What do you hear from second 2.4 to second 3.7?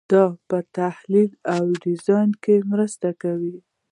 کې مرسته کوي.